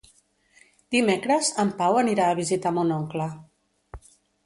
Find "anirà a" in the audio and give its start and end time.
2.01-2.41